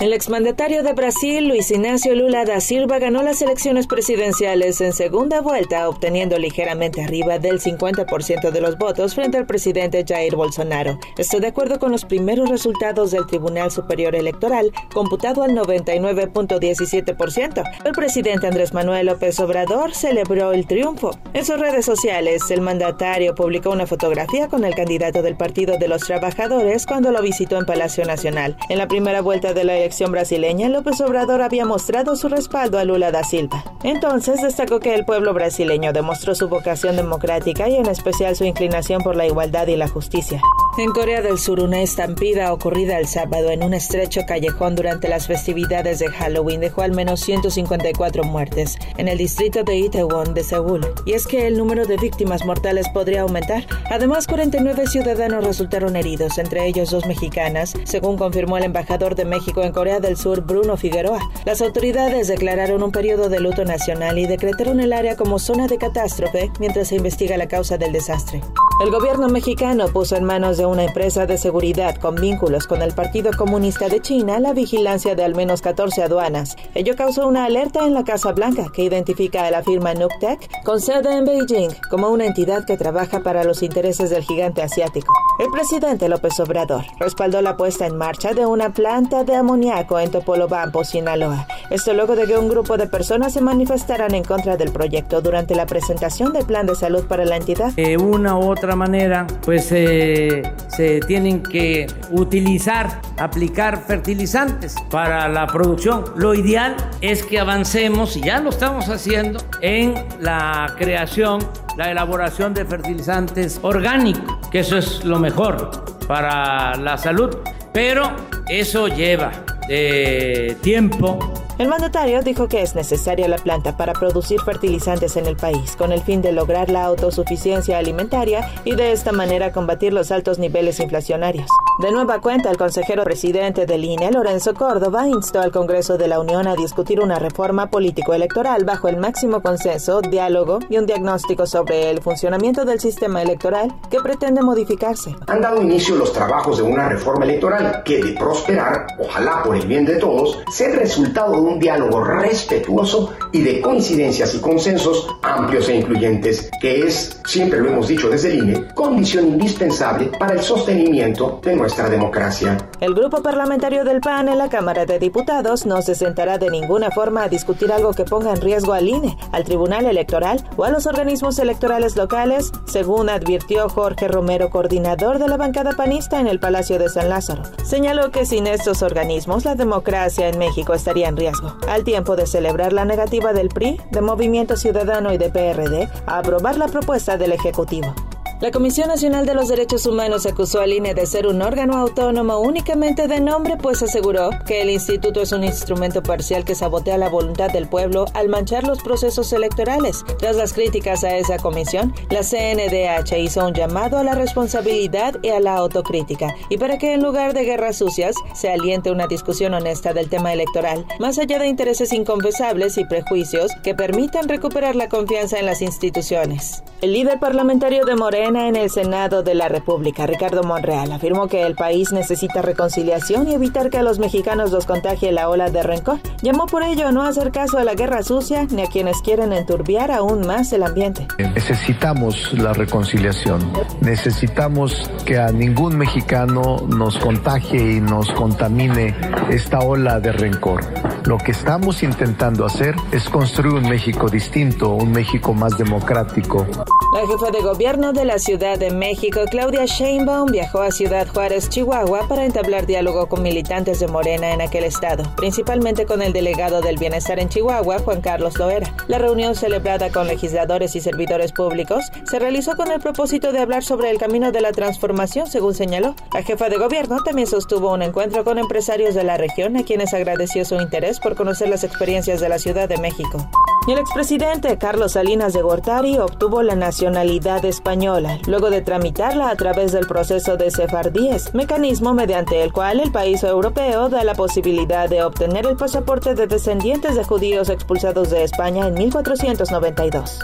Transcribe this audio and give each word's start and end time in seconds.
El 0.00 0.12
exmandatario 0.12 0.82
de 0.82 0.92
Brasil, 0.92 1.46
Luis 1.46 1.70
Ignacio 1.70 2.16
Lula 2.16 2.44
da 2.44 2.58
Silva, 2.60 2.98
ganó 2.98 3.22
las 3.22 3.40
elecciones 3.42 3.86
presidenciales 3.86 4.80
en 4.80 4.92
segunda 4.92 5.40
vuelta, 5.40 5.88
obteniendo 5.88 6.36
ligeramente 6.36 7.00
arriba 7.02 7.38
del 7.38 7.60
50% 7.60 8.50
de 8.50 8.60
los 8.60 8.76
votos 8.76 9.14
frente 9.14 9.38
al 9.38 9.46
presidente 9.46 10.04
Jair 10.06 10.34
Bolsonaro. 10.34 10.98
Esto 11.16 11.38
de 11.38 11.46
acuerdo 11.46 11.78
con 11.78 11.92
los 11.92 12.04
primeros 12.04 12.50
resultados 12.50 13.12
del 13.12 13.26
Tribunal 13.26 13.70
Superior 13.70 14.16
Electoral, 14.16 14.72
computado 14.92 15.44
al 15.44 15.52
99.17%. 15.52 17.62
El 17.84 17.92
presidente 17.92 18.48
Andrés 18.48 18.74
Manuel 18.74 19.06
López 19.06 19.38
Obrador 19.38 19.94
celebró 19.94 20.50
el 20.52 20.66
triunfo. 20.66 21.12
En 21.32 21.44
sus 21.44 21.60
redes 21.60 21.86
sociales, 21.86 22.50
el 22.50 22.62
mandatario 22.62 23.36
publicó 23.36 23.70
una 23.70 23.86
fotografía 23.86 24.48
con 24.48 24.64
el 24.64 24.74
candidato 24.74 25.22
del 25.22 25.36
Partido 25.36 25.78
de 25.78 25.86
los 25.86 26.02
Trabajadores 26.02 26.84
cuando 26.84 27.12
lo 27.12 27.22
visitó 27.22 27.58
en 27.58 27.64
Palacio 27.64 28.04
Nacional. 28.04 28.56
En 28.68 28.78
la 28.78 28.88
primera 28.88 29.22
vuelta 29.22 29.54
de 29.54 29.62
la 29.62 29.83
elección 29.84 30.12
brasileña, 30.12 30.70
López 30.70 30.98
Obrador 31.02 31.42
había 31.42 31.66
mostrado 31.66 32.16
su 32.16 32.30
respaldo 32.30 32.78
a 32.78 32.84
Lula 32.84 33.12
da 33.12 33.22
Silva. 33.22 33.62
Entonces 33.82 34.40
destacó 34.40 34.80
que 34.80 34.94
el 34.94 35.04
pueblo 35.04 35.34
brasileño 35.34 35.92
demostró 35.92 36.34
su 36.34 36.48
vocación 36.48 36.96
democrática 36.96 37.68
y 37.68 37.76
en 37.76 37.86
especial 37.86 38.34
su 38.34 38.44
inclinación 38.44 39.02
por 39.02 39.14
la 39.14 39.26
igualdad 39.26 39.66
y 39.66 39.76
la 39.76 39.86
justicia. 39.86 40.40
En 40.76 40.90
Corea 40.90 41.22
del 41.22 41.38
Sur, 41.38 41.60
una 41.60 41.82
estampida 41.82 42.52
ocurrida 42.52 42.98
el 42.98 43.06
sábado 43.06 43.50
en 43.50 43.62
un 43.62 43.74
estrecho 43.74 44.22
callejón 44.26 44.74
durante 44.74 45.08
las 45.08 45.28
festividades 45.28 46.00
de 46.00 46.08
Halloween 46.08 46.60
dejó 46.60 46.82
al 46.82 46.90
menos 46.90 47.20
154 47.20 48.24
muertes 48.24 48.76
en 48.96 49.06
el 49.06 49.18
distrito 49.18 49.62
de 49.62 49.76
Itaewon 49.76 50.34
de 50.34 50.42
Seúl. 50.42 50.80
Y 51.06 51.12
es 51.12 51.28
que 51.28 51.46
el 51.46 51.56
número 51.58 51.86
de 51.86 51.96
víctimas 51.96 52.44
mortales 52.44 52.88
podría 52.88 53.22
aumentar. 53.22 53.64
Además, 53.88 54.26
49 54.26 54.88
ciudadanos 54.88 55.44
resultaron 55.44 55.94
heridos, 55.94 56.38
entre 56.38 56.66
ellos 56.66 56.90
dos 56.90 57.06
mexicanas, 57.06 57.74
según 57.84 58.18
confirmó 58.18 58.58
el 58.58 58.64
embajador 58.64 59.14
de 59.14 59.26
México 59.26 59.62
en 59.62 59.72
Corea 59.72 60.00
del 60.00 60.16
Sur, 60.16 60.40
Bruno 60.40 60.76
Figueroa. 60.76 61.20
Las 61.44 61.62
autoridades 61.62 62.26
declararon 62.26 62.82
un 62.82 62.90
periodo 62.90 63.28
de 63.28 63.38
luto 63.38 63.64
nacional 63.64 64.18
y 64.18 64.26
decretaron 64.26 64.80
el 64.80 64.92
área 64.92 65.14
como 65.14 65.38
zona 65.38 65.68
de 65.68 65.78
catástrofe 65.78 66.50
mientras 66.58 66.88
se 66.88 66.96
investiga 66.96 67.36
la 67.36 67.46
causa 67.46 67.78
del 67.78 67.92
desastre. 67.92 68.40
El 68.80 68.90
gobierno 68.90 69.28
mexicano 69.28 69.86
puso 69.86 70.16
en 70.16 70.24
manos 70.24 70.56
de 70.56 70.66
una 70.66 70.82
empresa 70.82 71.26
de 71.26 71.38
seguridad 71.38 71.94
con 72.00 72.16
vínculos 72.16 72.66
con 72.66 72.82
el 72.82 72.92
Partido 72.92 73.30
Comunista 73.38 73.88
de 73.88 74.00
China 74.00 74.40
la 74.40 74.52
vigilancia 74.52 75.14
de 75.14 75.22
al 75.22 75.36
menos 75.36 75.62
14 75.62 76.02
aduanas. 76.02 76.56
Ello 76.74 76.96
causó 76.96 77.28
una 77.28 77.44
alerta 77.44 77.86
en 77.86 77.94
la 77.94 78.02
Casa 78.02 78.32
Blanca 78.32 78.66
que 78.74 78.82
identifica 78.82 79.46
a 79.46 79.52
la 79.52 79.62
firma 79.62 79.94
Nuktec 79.94 80.50
con 80.64 80.80
sede 80.80 81.16
en 81.16 81.24
Beijing 81.24 81.70
como 81.88 82.08
una 82.08 82.26
entidad 82.26 82.64
que 82.64 82.76
trabaja 82.76 83.20
para 83.20 83.44
los 83.44 83.62
intereses 83.62 84.10
del 84.10 84.24
gigante 84.24 84.60
asiático. 84.60 85.14
El 85.38 85.50
presidente 85.50 86.08
López 86.08 86.38
Obrador 86.40 86.84
respaldó 86.98 87.42
la 87.42 87.56
puesta 87.56 87.86
en 87.86 87.96
marcha 87.96 88.34
de 88.34 88.44
una 88.44 88.72
planta 88.72 89.22
de 89.22 89.36
amoníaco 89.36 90.00
en 90.00 90.10
Topolobampo, 90.10 90.82
Sinaloa. 90.82 91.46
Esto 91.70 91.92
luego 91.92 92.16
de 92.16 92.26
que 92.26 92.38
un 92.38 92.48
grupo 92.48 92.76
de 92.76 92.88
personas 92.88 93.32
se 93.32 93.40
manifestaran 93.40 94.14
en 94.14 94.24
contra 94.24 94.56
del 94.56 94.72
proyecto 94.72 95.22
durante 95.22 95.54
la 95.54 95.66
presentación 95.66 96.32
del 96.32 96.44
plan 96.44 96.66
de 96.66 96.74
salud 96.74 97.04
para 97.06 97.24
la 97.24 97.36
entidad. 97.36 97.72
U 97.98 98.18
otra 98.64 98.76
manera, 98.76 99.26
pues 99.42 99.68
eh, 99.72 100.42
se 100.68 101.00
tienen 101.00 101.42
que 101.42 101.86
utilizar, 102.10 103.00
aplicar 103.18 103.84
fertilizantes 103.86 104.74
para 104.90 105.28
la 105.28 105.46
producción. 105.46 106.04
Lo 106.16 106.34
ideal 106.34 106.76
es 107.00 107.22
que 107.22 107.38
avancemos, 107.38 108.16
y 108.16 108.22
ya 108.22 108.40
lo 108.40 108.50
estamos 108.50 108.88
haciendo, 108.88 109.40
en 109.60 109.94
la 110.20 110.74
creación, 110.78 111.40
la 111.76 111.90
elaboración 111.90 112.54
de 112.54 112.64
fertilizantes 112.64 113.58
orgánicos, 113.62 114.48
que 114.50 114.60
eso 114.60 114.78
es 114.78 115.04
lo 115.04 115.18
mejor 115.18 115.70
para 116.06 116.76
la 116.76 116.96
salud. 116.96 117.36
Pero 117.72 118.10
eso 118.48 118.88
lleva 118.88 119.32
de 119.68 120.56
tiempo 120.62 121.33
el 121.58 121.68
mandatario 121.68 122.22
dijo 122.22 122.48
que 122.48 122.62
es 122.62 122.74
necesaria 122.74 123.28
la 123.28 123.38
planta 123.38 123.76
para 123.76 123.92
producir 123.92 124.40
fertilizantes 124.40 125.16
en 125.16 125.26
el 125.26 125.36
país, 125.36 125.76
con 125.76 125.92
el 125.92 126.02
fin 126.02 126.20
de 126.20 126.32
lograr 126.32 126.70
la 126.70 126.84
autosuficiencia 126.84 127.78
alimentaria 127.78 128.50
y 128.64 128.74
de 128.74 128.92
esta 128.92 129.12
manera 129.12 129.52
combatir 129.52 129.92
los 129.92 130.10
altos 130.10 130.38
niveles 130.38 130.80
inflacionarios. 130.80 131.46
De 131.80 131.90
nueva 131.90 132.20
cuenta, 132.20 132.50
el 132.50 132.56
consejero 132.56 133.02
presidente 133.02 133.66
del 133.66 133.84
INE, 133.84 134.12
Lorenzo 134.12 134.54
Córdoba, 134.54 135.08
instó 135.08 135.40
al 135.40 135.50
Congreso 135.50 135.98
de 135.98 136.06
la 136.06 136.20
Unión 136.20 136.46
a 136.46 136.54
discutir 136.54 137.00
una 137.00 137.18
reforma 137.18 137.68
político-electoral 137.68 138.64
bajo 138.64 138.86
el 138.86 138.96
máximo 138.96 139.42
consenso, 139.42 140.00
diálogo 140.00 140.60
y 140.68 140.78
un 140.78 140.86
diagnóstico 140.86 141.46
sobre 141.46 141.90
el 141.90 142.00
funcionamiento 142.00 142.64
del 142.64 142.78
sistema 142.78 143.22
electoral 143.22 143.74
que 143.90 144.00
pretende 144.00 144.40
modificarse. 144.40 145.16
Han 145.26 145.40
dado 145.40 145.62
inicio 145.62 145.96
los 145.96 146.12
trabajos 146.12 146.58
de 146.58 146.62
una 146.62 146.88
reforma 146.88 147.24
electoral 147.24 147.82
que, 147.84 148.02
de 148.02 148.12
prosperar, 148.12 148.86
ojalá 149.00 149.42
por 149.42 149.56
el 149.56 149.66
bien 149.66 149.84
de 149.84 149.96
todos, 149.96 150.38
sea 150.52 150.68
el 150.68 150.76
resultado 150.76 151.43
un 151.44 151.58
diálogo 151.58 152.02
respetuoso 152.02 153.12
y 153.32 153.42
de 153.42 153.60
coincidencias 153.60 154.34
y 154.34 154.38
consensos 154.38 155.06
amplios 155.22 155.68
e 155.68 155.76
incluyentes, 155.76 156.50
que 156.60 156.86
es, 156.86 157.20
siempre 157.26 157.60
lo 157.60 157.70
hemos 157.70 157.88
dicho 157.88 158.08
desde 158.08 158.32
el 158.32 158.38
INE, 158.38 158.68
condición 158.74 159.28
indispensable 159.28 160.06
para 160.18 160.34
el 160.34 160.40
sostenimiento 160.40 161.40
de 161.42 161.56
nuestra 161.56 161.88
democracia. 161.88 162.56
El 162.84 162.92
grupo 162.92 163.22
parlamentario 163.22 163.82
del 163.82 164.02
PAN 164.02 164.28
en 164.28 164.36
la 164.36 164.50
Cámara 164.50 164.84
de 164.84 164.98
Diputados 164.98 165.64
no 165.64 165.80
se 165.80 165.94
sentará 165.94 166.36
de 166.36 166.50
ninguna 166.50 166.90
forma 166.90 167.22
a 167.22 167.30
discutir 167.30 167.72
algo 167.72 167.94
que 167.94 168.04
ponga 168.04 168.30
en 168.30 168.42
riesgo 168.42 168.74
al 168.74 168.86
INE, 168.86 169.16
al 169.32 169.44
Tribunal 169.44 169.86
Electoral 169.86 170.46
o 170.58 170.64
a 170.64 170.70
los 170.70 170.86
organismos 170.86 171.38
electorales 171.38 171.96
locales, 171.96 172.52
según 172.66 173.08
advirtió 173.08 173.70
Jorge 173.70 174.06
Romero, 174.06 174.50
coordinador 174.50 175.18
de 175.18 175.28
la 175.28 175.38
bancada 175.38 175.72
panista 175.72 176.20
en 176.20 176.26
el 176.26 176.40
Palacio 176.40 176.78
de 176.78 176.90
San 176.90 177.08
Lázaro. 177.08 177.44
Señaló 177.64 178.10
que 178.10 178.26
sin 178.26 178.46
estos 178.46 178.82
organismos 178.82 179.46
la 179.46 179.54
democracia 179.54 180.28
en 180.28 180.38
México 180.38 180.74
estaría 180.74 181.08
en 181.08 181.16
riesgo 181.16 181.56
al 181.66 181.84
tiempo 181.84 182.16
de 182.16 182.26
celebrar 182.26 182.74
la 182.74 182.84
negativa 182.84 183.32
del 183.32 183.48
PRI, 183.48 183.80
de 183.92 184.02
Movimiento 184.02 184.58
Ciudadano 184.58 185.10
y 185.10 185.16
de 185.16 185.30
PRD 185.30 185.88
a 186.04 186.18
aprobar 186.18 186.58
la 186.58 186.68
propuesta 186.68 187.16
del 187.16 187.32
Ejecutivo. 187.32 187.94
La 188.44 188.50
Comisión 188.50 188.88
Nacional 188.88 189.24
de 189.24 189.32
los 189.32 189.48
Derechos 189.48 189.86
Humanos 189.86 190.26
acusó 190.26 190.60
al 190.60 190.70
INE 190.70 190.92
de 190.92 191.06
ser 191.06 191.26
un 191.26 191.40
órgano 191.40 191.78
autónomo 191.78 192.40
únicamente 192.40 193.08
de 193.08 193.18
nombre, 193.18 193.56
pues 193.56 193.82
aseguró 193.82 194.28
que 194.46 194.60
el 194.60 194.68
instituto 194.68 195.22
es 195.22 195.32
un 195.32 195.44
instrumento 195.44 196.02
parcial 196.02 196.44
que 196.44 196.54
sabotea 196.54 196.98
la 196.98 197.08
voluntad 197.08 197.50
del 197.50 197.66
pueblo 197.66 198.04
al 198.12 198.28
manchar 198.28 198.64
los 198.64 198.82
procesos 198.82 199.32
electorales. 199.32 200.04
Tras 200.18 200.36
las 200.36 200.52
críticas 200.52 201.04
a 201.04 201.16
esa 201.16 201.38
comisión, 201.38 201.94
la 202.10 202.20
CNDH 202.20 203.16
hizo 203.18 203.46
un 203.46 203.54
llamado 203.54 203.96
a 203.96 204.04
la 204.04 204.14
responsabilidad 204.14 205.14
y 205.22 205.30
a 205.30 205.40
la 205.40 205.54
autocrítica, 205.54 206.34
y 206.50 206.58
para 206.58 206.76
que 206.76 206.92
en 206.92 207.02
lugar 207.02 207.32
de 207.32 207.44
guerras 207.44 207.78
sucias 207.78 208.14
se 208.34 208.50
aliente 208.50 208.90
una 208.90 209.06
discusión 209.06 209.54
honesta 209.54 209.94
del 209.94 210.10
tema 210.10 210.34
electoral, 210.34 210.84
más 211.00 211.18
allá 211.18 211.38
de 211.38 211.46
intereses 211.46 211.94
inconfesables 211.94 212.76
y 212.76 212.84
prejuicios 212.84 213.52
que 213.62 213.74
permitan 213.74 214.28
recuperar 214.28 214.76
la 214.76 214.90
confianza 214.90 215.38
en 215.38 215.46
las 215.46 215.62
instituciones. 215.62 216.62
El 216.82 216.92
líder 216.92 217.18
parlamentario 217.18 217.86
de 217.86 217.96
Morena 217.96 218.33
en 218.36 218.56
el 218.56 218.70
Senado 218.70 219.22
de 219.22 219.34
la 219.34 219.48
República, 219.48 220.06
Ricardo 220.06 220.42
Monreal, 220.42 220.90
afirmó 220.92 221.28
que 221.28 221.42
el 221.42 221.54
país 221.54 221.92
necesita 221.92 222.42
reconciliación 222.42 223.28
y 223.28 223.34
evitar 223.34 223.70
que 223.70 223.78
a 223.78 223.82
los 223.82 223.98
mexicanos 223.98 224.50
los 224.50 224.66
contagie 224.66 225.12
la 225.12 225.28
ola 225.28 225.50
de 225.50 225.62
rencor. 225.62 226.00
Llamó 226.22 226.46
por 226.46 226.62
ello 226.62 226.88
a 226.88 226.92
no 226.92 227.02
hacer 227.02 227.30
caso 227.30 227.58
a 227.58 227.64
la 227.64 227.74
guerra 227.74 228.02
sucia 228.02 228.46
ni 228.50 228.62
a 228.62 228.66
quienes 228.66 229.00
quieren 229.02 229.32
enturbiar 229.32 229.90
aún 229.90 230.26
más 230.26 230.52
el 230.52 230.62
ambiente. 230.62 231.06
Necesitamos 231.18 232.32
la 232.32 232.52
reconciliación. 232.52 233.52
Necesitamos 233.80 234.90
que 235.04 235.18
a 235.18 235.30
ningún 235.30 235.76
mexicano 235.76 236.56
nos 236.66 236.98
contagie 236.98 237.76
y 237.76 237.80
nos 237.80 238.10
contamine 238.12 238.94
esta 239.30 239.60
ola 239.60 240.00
de 240.00 240.12
rencor. 240.12 240.93
Lo 241.06 241.18
que 241.18 241.32
estamos 241.32 241.82
intentando 241.82 242.46
hacer 242.46 242.74
es 242.90 243.10
construir 243.10 243.52
un 243.52 243.68
México 243.68 244.08
distinto, 244.08 244.70
un 244.70 244.90
México 244.90 245.34
más 245.34 245.58
democrático. 245.58 246.46
La 246.94 247.06
jefa 247.06 247.30
de 247.30 247.42
gobierno 247.42 247.92
de 247.92 248.06
la 248.06 248.18
Ciudad 248.18 248.58
de 248.58 248.70
México, 248.70 249.20
Claudia 249.30 249.66
Sheinbaum, 249.66 250.30
viajó 250.30 250.62
a 250.62 250.70
Ciudad 250.70 251.06
Juárez, 251.06 251.50
Chihuahua, 251.50 252.08
para 252.08 252.24
entablar 252.24 252.64
diálogo 252.64 253.06
con 253.08 253.22
militantes 253.22 253.80
de 253.80 253.88
Morena 253.88 254.32
en 254.32 254.40
aquel 254.40 254.64
estado, 254.64 255.02
principalmente 255.16 255.84
con 255.84 256.00
el 256.00 256.14
delegado 256.14 256.62
del 256.62 256.78
Bienestar 256.78 257.18
en 257.18 257.28
Chihuahua, 257.28 257.80
Juan 257.80 258.00
Carlos 258.00 258.38
Loera. 258.38 258.72
La 258.88 258.98
reunión 258.98 259.34
celebrada 259.34 259.90
con 259.90 260.06
legisladores 260.06 260.74
y 260.74 260.80
servidores 260.80 261.32
públicos 261.32 261.84
se 262.04 262.18
realizó 262.18 262.56
con 262.56 262.70
el 262.70 262.80
propósito 262.80 263.32
de 263.32 263.40
hablar 263.40 263.62
sobre 263.62 263.90
el 263.90 263.98
camino 263.98 264.32
de 264.32 264.40
la 264.40 264.52
transformación, 264.52 265.26
según 265.26 265.52
señaló. 265.52 265.94
La 266.14 266.22
jefa 266.22 266.48
de 266.48 266.56
gobierno 266.56 267.02
también 267.04 267.26
sostuvo 267.26 267.74
un 267.74 267.82
encuentro 267.82 268.24
con 268.24 268.38
empresarios 268.38 268.94
de 268.94 269.04
la 269.04 269.18
región, 269.18 269.56
a 269.58 269.64
quienes 269.64 269.92
agradeció 269.92 270.46
su 270.46 270.54
por 271.00 271.14
conocer 271.14 271.48
las 271.48 271.64
experiencias 271.64 272.20
de 272.20 272.28
la 272.28 272.38
Ciudad 272.38 272.68
de 272.68 272.78
México. 272.78 273.28
Y 273.66 273.72
el 273.72 273.78
expresidente 273.78 274.58
Carlos 274.58 274.92
Salinas 274.92 275.32
de 275.32 275.40
Gortari 275.40 275.96
obtuvo 275.98 276.42
la 276.42 276.54
nacionalidad 276.54 277.44
española, 277.46 278.18
luego 278.26 278.50
de 278.50 278.60
tramitarla 278.60 279.30
a 279.30 279.36
través 279.36 279.72
del 279.72 279.86
proceso 279.86 280.36
de 280.36 280.50
sefardíes, 280.50 281.34
mecanismo 281.34 281.94
mediante 281.94 282.42
el 282.42 282.52
cual 282.52 282.80
el 282.80 282.92
país 282.92 283.22
europeo 283.22 283.88
da 283.88 284.04
la 284.04 284.14
posibilidad 284.14 284.88
de 284.90 285.02
obtener 285.02 285.46
el 285.46 285.56
pasaporte 285.56 286.14
de 286.14 286.26
descendientes 286.26 286.94
de 286.94 287.04
judíos 287.04 287.48
expulsados 287.48 288.10
de 288.10 288.24
España 288.24 288.66
en 288.66 288.74
1492. 288.74 290.18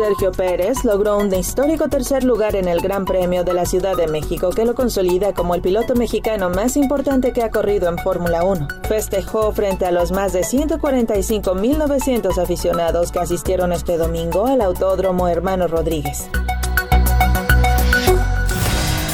Sergio 0.00 0.32
Pérez 0.32 0.82
logró 0.82 1.18
un 1.18 1.30
histórico 1.34 1.90
tercer 1.90 2.24
lugar 2.24 2.56
en 2.56 2.68
el 2.68 2.80
Gran 2.80 3.04
Premio 3.04 3.44
de 3.44 3.52
la 3.52 3.66
Ciudad 3.66 3.98
de 3.98 4.06
México 4.06 4.48
que 4.48 4.64
lo 4.64 4.74
consolida 4.74 5.34
como 5.34 5.54
el 5.54 5.60
piloto 5.60 5.94
mexicano 5.94 6.48
más 6.48 6.78
importante 6.78 7.34
que 7.34 7.42
ha 7.42 7.50
corrido 7.50 7.86
en 7.90 7.98
Fórmula 7.98 8.42
1. 8.42 8.66
Festejó 8.88 9.52
frente 9.52 9.84
a 9.84 9.92
los 9.92 10.10
más 10.10 10.32
de 10.32 10.40
145.900 10.40 12.38
aficionados 12.38 13.12
que 13.12 13.18
asistieron 13.18 13.74
este 13.74 13.98
domingo 13.98 14.46
al 14.46 14.62
Autódromo 14.62 15.28
Hermano 15.28 15.68
Rodríguez. 15.68 16.30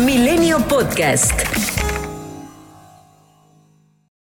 Milenio 0.04 0.60
Podcast. 0.68 1.75